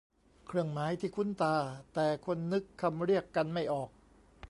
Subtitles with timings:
[0.47, 1.55] เครื่องหมายที่คุ้นตา
[1.93, 3.89] แต่คนนึกคำเรียกกันไม่ออก